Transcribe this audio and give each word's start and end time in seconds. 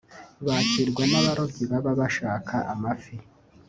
Bakirwa 0.45 1.03
n’abarobyi 1.11 1.63
baba 1.71 1.91
bashaka 1.99 2.55
amafi 2.73 3.15